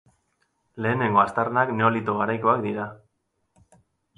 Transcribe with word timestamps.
Lehenengo 0.85 1.21
aztarnak 1.25 1.75
Neolito 1.81 2.17
garaikoak 2.23 2.65
dira. 2.67 2.89